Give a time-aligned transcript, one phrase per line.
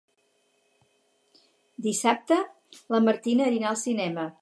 [1.89, 2.41] Dissabte
[2.95, 4.31] na Martina anirà al cinema.